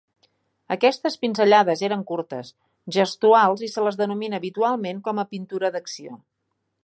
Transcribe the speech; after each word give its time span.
Aquestes 0.75 1.17
pinzellades 1.25 1.83
eren 1.89 2.01
curtes, 2.11 2.49
gestuals 2.97 3.63
i 3.67 3.71
se 3.75 3.85
les 3.89 4.01
denomina 4.01 4.41
habitualment 4.43 5.07
com 5.09 5.21
a 5.21 5.27
pintura 5.35 5.75
d'acció. 5.77 6.19